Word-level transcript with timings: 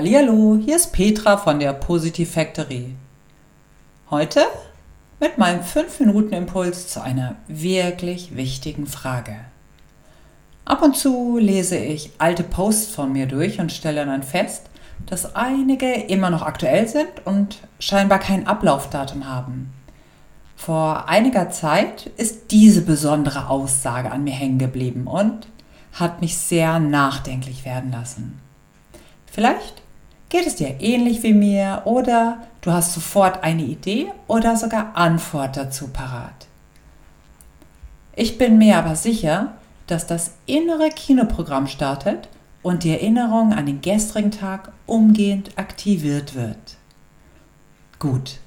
Hallihallo, 0.00 0.58
hier 0.64 0.76
ist 0.76 0.94
Petra 0.94 1.36
von 1.36 1.60
der 1.60 1.74
Positive 1.74 2.26
Factory. 2.26 2.94
Heute 4.08 4.40
mit 5.20 5.36
meinem 5.36 5.60
5-Minuten-Impuls 5.60 6.88
zu 6.88 7.02
einer 7.02 7.36
wirklich 7.48 8.34
wichtigen 8.34 8.86
Frage. 8.86 9.36
Ab 10.64 10.80
und 10.80 10.96
zu 10.96 11.36
lese 11.36 11.76
ich 11.76 12.12
alte 12.16 12.44
Posts 12.44 12.94
von 12.94 13.12
mir 13.12 13.26
durch 13.26 13.60
und 13.60 13.72
stelle 13.72 14.06
dann 14.06 14.22
fest, 14.22 14.70
dass 15.04 15.36
einige 15.36 15.92
immer 15.92 16.30
noch 16.30 16.40
aktuell 16.40 16.88
sind 16.88 17.26
und 17.26 17.58
scheinbar 17.78 18.20
kein 18.20 18.46
Ablaufdatum 18.46 19.28
haben. 19.28 19.70
Vor 20.56 21.10
einiger 21.10 21.50
Zeit 21.50 22.06
ist 22.16 22.52
diese 22.52 22.80
besondere 22.80 23.50
Aussage 23.50 24.10
an 24.10 24.24
mir 24.24 24.32
hängen 24.32 24.58
geblieben 24.58 25.06
und 25.06 25.46
hat 25.92 26.22
mich 26.22 26.38
sehr 26.38 26.78
nachdenklich 26.78 27.66
werden 27.66 27.92
lassen. 27.92 28.40
Vielleicht 29.26 29.82
geht 30.30 30.46
es 30.46 30.56
dir 30.56 30.80
ähnlich 30.80 31.22
wie 31.22 31.34
mir 31.34 31.82
oder 31.84 32.38
du 32.62 32.72
hast 32.72 32.94
sofort 32.94 33.42
eine 33.44 33.64
Idee 33.64 34.10
oder 34.26 34.56
sogar 34.56 34.96
Antwort 34.96 35.56
dazu 35.56 35.88
parat. 35.88 36.46
Ich 38.16 38.38
bin 38.38 38.56
mir 38.56 38.78
aber 38.78 38.96
sicher, 38.96 39.52
dass 39.86 40.06
das 40.06 40.32
innere 40.46 40.88
Kinoprogramm 40.90 41.66
startet 41.66 42.28
und 42.62 42.84
die 42.84 42.90
Erinnerung 42.90 43.52
an 43.52 43.66
den 43.66 43.80
gestrigen 43.80 44.30
Tag 44.30 44.72
umgehend 44.86 45.58
aktiviert 45.58 46.34
wird. 46.34 46.76
Gut. 47.98 48.38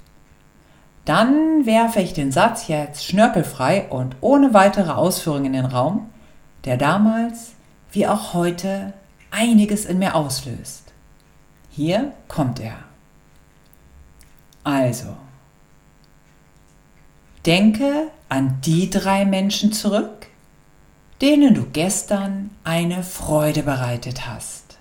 Dann 1.05 1.65
werfe 1.65 1.99
ich 1.99 2.13
den 2.13 2.31
Satz 2.31 2.69
jetzt 2.69 3.05
schnörkelfrei 3.05 3.89
und 3.89 4.15
ohne 4.21 4.53
weitere 4.53 4.91
Ausführungen 4.91 5.47
in 5.47 5.53
den 5.53 5.65
Raum, 5.65 6.09
der 6.63 6.77
damals 6.77 7.51
wie 7.91 8.07
auch 8.07 8.33
heute 8.33 8.93
einiges 9.31 9.85
in 9.85 9.99
mir 9.99 10.15
auslöst. 10.15 10.82
Hier 11.75 12.13
kommt 12.27 12.59
er. 12.59 12.75
Also, 14.63 15.17
denke 17.47 18.09
an 18.29 18.59
die 18.63 18.91
drei 18.91 19.25
Menschen 19.25 19.73
zurück, 19.73 20.27
denen 21.19 21.55
du 21.55 21.65
gestern 21.65 22.51
eine 22.63 23.01
Freude 23.03 23.63
bereitet 23.63 24.27
hast. 24.27 24.77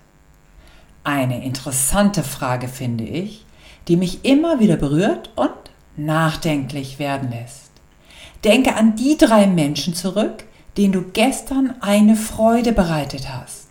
Eine 1.03 1.43
interessante 1.43 2.21
Frage 2.21 2.67
finde 2.67 3.05
ich, 3.05 3.43
die 3.87 3.97
mich 3.97 4.23
immer 4.23 4.59
wieder 4.59 4.77
berührt 4.77 5.31
und 5.35 5.49
nachdenklich 5.97 6.99
werden 6.99 7.31
lässt. 7.31 7.71
Denke 8.43 8.75
an 8.75 8.95
die 8.95 9.17
drei 9.17 9.47
Menschen 9.47 9.95
zurück, 9.95 10.43
denen 10.77 10.93
du 10.93 11.01
gestern 11.01 11.73
eine 11.81 12.15
Freude 12.15 12.71
bereitet 12.71 13.33
hast. 13.33 13.67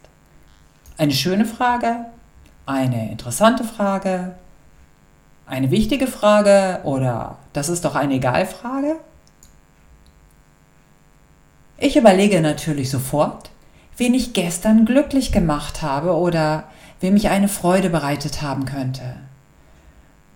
Eine 0.98 1.12
schöne 1.12 1.44
Frage, 1.44 2.06
eine 2.66 3.10
interessante 3.10 3.64
Frage, 3.64 4.34
eine 5.46 5.70
wichtige 5.70 6.06
Frage 6.06 6.80
oder 6.84 7.36
das 7.52 7.68
ist 7.68 7.84
doch 7.84 7.94
eine 7.94 8.14
Egalfrage? 8.14 8.96
Ich 11.78 11.96
überlege 11.96 12.40
natürlich 12.40 12.90
sofort, 12.90 13.50
wen 13.96 14.14
ich 14.14 14.32
gestern 14.32 14.84
glücklich 14.84 15.32
gemacht 15.32 15.82
habe 15.82 16.14
oder 16.14 16.64
wem 17.00 17.16
ich 17.16 17.28
eine 17.28 17.48
Freude 17.48 17.90
bereitet 17.90 18.40
haben 18.40 18.64
könnte. 18.64 19.16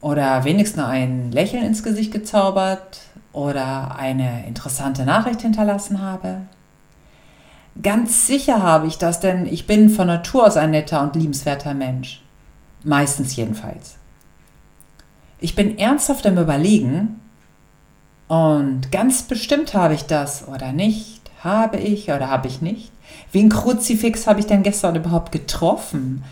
Oder 0.01 0.45
wenigstens 0.45 0.83
ein 0.83 1.31
Lächeln 1.33 1.65
ins 1.65 1.83
Gesicht 1.83 2.13
gezaubert 2.13 3.01
oder 3.33 3.97
eine 3.97 4.47
interessante 4.47 5.05
Nachricht 5.05 5.43
hinterlassen 5.43 6.03
habe. 6.03 6.43
Ganz 7.83 8.27
sicher 8.27 8.63
habe 8.63 8.87
ich 8.87 8.99
das, 8.99 9.21
denn 9.21 9.47
ich 9.47 9.67
bin 9.67 9.91
von 9.91 10.07
Natur 10.07 10.47
aus 10.47 10.57
ein 10.57 10.71
netter 10.71 11.03
und 11.03 11.15
liebenswerter 11.15 11.75
Mensch. 11.75 12.23
Meistens 12.85 13.37
jedenfalls. 13.37 13.97
Ich 15.39 15.55
bin 15.55 15.79
ernsthaft 15.79 16.27
am 16.27 16.39
Überlegen 16.39 17.21
und 18.29 18.91
ganz 18.91 19.23
bestimmt 19.23 19.75
habe 19.75 19.95
ich 19.95 20.05
das 20.05 20.49
oder 20.49 20.73
nicht, 20.73 21.21
habe 21.45 21.77
ich 21.77 22.11
oder 22.11 22.31
habe 22.31 22.49
ich 22.49 22.63
nicht. 22.63 22.91
Wen 23.33 23.51
Kruzifix 23.51 24.27
habe 24.27 24.41
ich 24.41 24.47
denn 24.47 24.63
gestern 24.63 24.97
überhaupt 24.97 25.33
getroffen? 25.33 26.25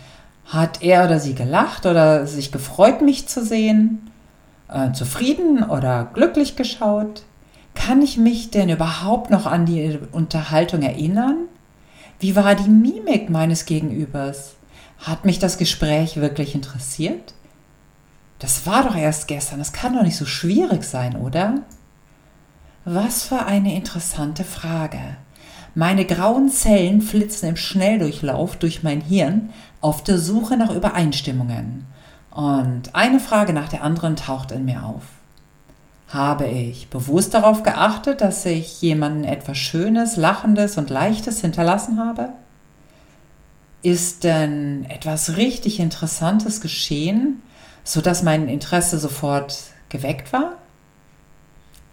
Hat 0.45 0.81
er 0.81 1.05
oder 1.05 1.19
sie 1.19 1.35
gelacht 1.35 1.85
oder 1.85 2.27
sich 2.27 2.51
gefreut, 2.51 3.01
mich 3.01 3.27
zu 3.27 3.43
sehen? 3.43 4.11
Äh, 4.67 4.91
zufrieden 4.93 5.63
oder 5.63 6.09
glücklich 6.13 6.55
geschaut? 6.55 7.23
Kann 7.85 8.01
ich 8.01 8.17
mich 8.17 8.49
denn 8.49 8.69
überhaupt 8.69 9.29
noch 9.29 9.45
an 9.45 9.67
die 9.67 9.99
Unterhaltung 10.11 10.81
erinnern? 10.81 11.37
Wie 12.19 12.35
war 12.35 12.55
die 12.55 12.67
Mimik 12.67 13.29
meines 13.29 13.65
Gegenübers? 13.65 14.55
Hat 14.97 15.23
mich 15.23 15.37
das 15.37 15.59
Gespräch 15.59 16.17
wirklich 16.17 16.55
interessiert? 16.55 17.35
Das 18.39 18.65
war 18.65 18.81
doch 18.81 18.95
erst 18.95 19.27
gestern, 19.27 19.59
das 19.59 19.71
kann 19.71 19.93
doch 19.93 20.01
nicht 20.01 20.17
so 20.17 20.25
schwierig 20.25 20.83
sein, 20.83 21.15
oder? 21.15 21.59
Was 22.85 23.21
für 23.21 23.45
eine 23.45 23.75
interessante 23.75 24.45
Frage. 24.45 25.17
Meine 25.75 26.05
grauen 26.05 26.49
Zellen 26.49 27.03
flitzen 27.03 27.49
im 27.49 27.55
Schnelldurchlauf 27.55 28.55
durch 28.55 28.81
mein 28.81 29.01
Hirn 29.01 29.51
auf 29.79 30.03
der 30.03 30.17
Suche 30.17 30.57
nach 30.57 30.71
Übereinstimmungen. 30.71 31.85
Und 32.31 32.95
eine 32.95 33.19
Frage 33.19 33.53
nach 33.53 33.69
der 33.69 33.83
anderen 33.83 34.15
taucht 34.15 34.51
in 34.51 34.65
mir 34.65 34.83
auf. 34.83 35.03
Habe 36.09 36.45
ich 36.45 36.89
bewusst 36.89 37.33
darauf 37.33 37.63
geachtet, 37.63 38.21
dass 38.21 38.45
ich 38.45 38.81
jemanden 38.81 39.23
etwas 39.23 39.57
Schönes, 39.57 40.17
Lachendes 40.17 40.77
und 40.77 40.89
Leichtes 40.89 41.41
hinterlassen 41.41 41.99
habe? 41.99 42.29
Ist 43.81 44.23
denn 44.23 44.85
etwas 44.89 45.37
richtig 45.37 45.79
Interessantes 45.79 46.61
geschehen, 46.61 47.41
sodass 47.83 48.23
mein 48.23 48.47
Interesse 48.47 48.99
sofort 48.99 49.57
geweckt 49.89 50.31
war? 50.31 50.53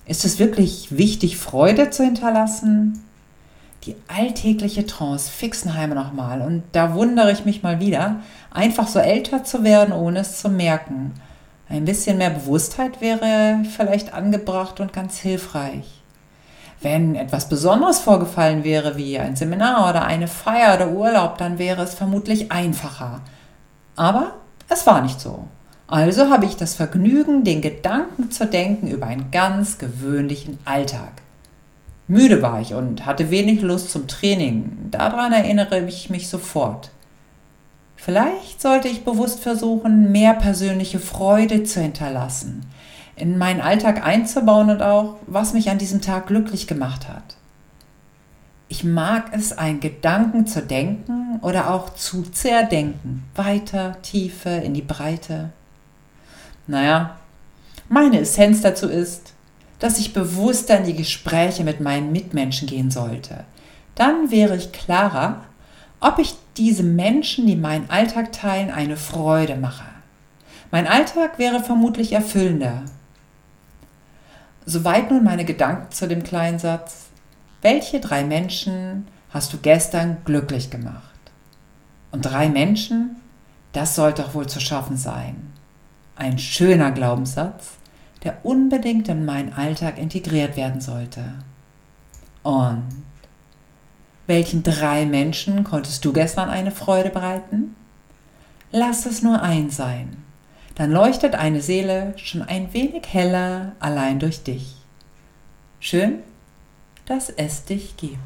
Ist 0.07 0.25
es 0.25 0.39
wirklich 0.39 0.97
wichtig, 0.97 1.37
Freude 1.39 1.91
zu 1.91 2.05
hinterlassen? 2.05 3.03
Die 3.85 3.97
alltägliche 4.09 4.87
Trance 4.87 5.31
Fixenheime 5.31 5.95
nochmal 5.95 6.43
und 6.43 6.63
da 6.73 6.95
wundere 6.95 7.33
ich 7.33 7.45
mich 7.45 7.63
mal 7.63 7.81
wieder, 7.81 8.21
einfach 8.51 8.87
so 8.87 8.99
älter 8.99 9.43
zu 9.43 9.65
werden, 9.65 9.93
ohne 9.93 10.21
es 10.21 10.39
zu 10.39 10.49
merken 10.49 11.13
ein 11.73 11.85
bisschen 11.87 12.19
mehr 12.19 12.31
Bewusstheit 12.31 13.01
wäre 13.01 13.63
vielleicht 13.75 14.13
angebracht 14.13 14.79
und 14.81 14.93
ganz 14.93 15.19
hilfreich. 15.19 16.03
Wenn 16.83 17.15
etwas 17.15 17.49
Besonderes 17.49 18.01
vorgefallen 18.01 18.63
wäre, 18.63 18.97
wie 18.97 19.19
ein 19.19 19.37
Seminar 19.37 19.89
oder 19.89 20.05
eine 20.05 20.29
Feier 20.29 20.75
oder 20.75 20.91
Urlaub, 20.91 21.39
dann 21.39 21.59
wäre 21.59 21.83
es 21.83 21.95
vermutlich 21.95 22.53
einfacher. 22.53 23.21
Aber 23.97 24.35
es 24.69 24.87
war 24.87 25.01
nicht 25.01 25.21
so. 25.21 25.45
Also 25.87 26.29
habe 26.29 26.45
ich 26.45 26.57
das 26.57 26.75
Vergnügen, 26.75 27.45
den 27.45 27.63
Gedanken 27.63 28.31
zu 28.31 28.47
denken 28.47 28.89
über 28.89 29.07
einen 29.07 29.31
ganz 29.31 29.79
gewöhnlichen 29.79 30.59
Alltag. 30.65 31.13
Müde 32.09 32.43
war 32.43 32.61
ich 32.61 32.75
und 32.75 33.07
hatte 33.07 33.31
wenig 33.31 33.63
Lust 33.63 33.91
zum 33.91 34.09
Training. 34.09 34.91
Daran 34.91 35.33
erinnere 35.33 35.81
ich 35.81 36.11
mich 36.11 36.29
sofort. 36.29 36.91
Vielleicht 38.05 38.61
sollte 38.61 38.89
ich 38.89 39.05
bewusst 39.05 39.39
versuchen, 39.39 40.11
mehr 40.11 40.35
persönliche 40.35 40.99
Freude 40.99 41.63
zu 41.63 41.81
hinterlassen, 41.81 42.67
in 43.15 43.39
meinen 43.39 43.61
Alltag 43.61 44.05
einzubauen 44.05 44.71
und 44.71 44.83
auch, 44.83 45.19
was 45.29 45.53
mich 45.53 45.71
an 45.71 45.79
diesem 45.79 46.01
Tag 46.01 46.27
glücklich 46.27 46.67
gemacht 46.67 47.09
hat. 47.09 47.37
Ich 48.67 48.83
mag 48.83 49.27
es, 49.31 49.57
einen 49.57 49.79
Gedanken 49.79 50.49
zu 50.49 50.63
denken 50.63 51.39
oder 51.43 51.73
auch 51.73 51.95
zu 51.95 52.23
zerdenken, 52.23 53.23
weiter, 53.37 54.03
tiefer, 54.03 54.63
in 54.63 54.75
die 54.75 54.83
Breite. 54.83 55.51
Naja, 56.67 57.19
meine 57.89 58.19
Essenz 58.19 58.63
dazu 58.63 58.89
ist, 58.89 59.33
dass 59.79 60.01
ich 60.01 60.13
bewusster 60.13 60.79
in 60.79 60.87
die 60.87 60.97
Gespräche 60.97 61.63
mit 61.63 61.79
meinen 61.79 62.11
Mitmenschen 62.11 62.67
gehen 62.67 62.91
sollte. 62.91 63.45
Dann 63.95 64.33
wäre 64.33 64.57
ich 64.57 64.73
klarer 64.73 65.43
ob 66.03 66.19
ich 66.19 66.35
diese 66.57 66.83
Menschen, 66.83 67.47
die 67.47 67.57
meinen 67.57 67.89
Alltag 67.91 68.33
teilen, 68.33 68.71
eine 68.71 68.97
Freude 68.97 69.57
mache. 69.57 69.85
Mein 70.71 70.87
Alltag 70.87 71.39
wäre 71.39 71.63
vermutlich 71.63 72.13
erfüllender. 72.13 72.83
Soweit 74.65 75.11
nun 75.11 75.25
meine 75.25 75.45
Gedanken 75.45 75.91
zu 75.91 76.07
dem 76.07 76.23
kleinen 76.23 76.59
Satz. 76.59 77.07
Welche 77.63 78.01
drei 78.01 78.25
Menschen 78.25 79.07
hast 79.31 79.53
du 79.53 79.59
gestern 79.59 80.19
glücklich 80.25 80.71
gemacht? 80.71 81.03
Und 82.11 82.23
drei 82.23 82.49
Menschen? 82.49 83.17
Das 83.73 83.95
sollte 83.95 84.23
doch 84.23 84.35
wohl 84.35 84.47
zu 84.47 84.61
schaffen 84.61 84.97
sein. 84.97 85.53
Ein 86.17 86.39
schöner 86.39 86.91
Glaubenssatz, 86.91 87.73
der 88.23 88.45
unbedingt 88.45 89.09
in 89.09 89.25
meinen 89.25 89.53
Alltag 89.53 89.99
integriert 89.99 90.57
werden 90.57 90.81
sollte. 90.81 91.25
Und 92.43 93.02
welchen 94.33 94.63
drei 94.63 95.05
Menschen 95.05 95.63
konntest 95.63 96.07
du 96.07 96.13
gestern 96.15 96.49
eine 96.49 96.71
Freude 96.71 97.11
bereiten? 97.11 97.77
Lass 98.71 99.05
es 99.05 99.21
nur 99.21 99.43
ein 99.43 99.69
sein. 99.69 100.17
Dann 100.75 100.91
leuchtet 100.91 101.35
eine 101.35 101.61
Seele 101.61 102.15
schon 102.17 102.41
ein 102.41 102.73
wenig 102.73 103.03
heller 103.13 103.73
allein 103.79 104.19
durch 104.21 104.43
dich. 104.43 104.77
Schön, 105.81 106.21
dass 107.05 107.29
es 107.29 107.67
dich 107.67 107.99
gibt. 107.99 108.17